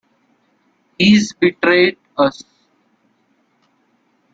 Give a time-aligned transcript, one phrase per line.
[0.97, 2.43] He's betrayed us.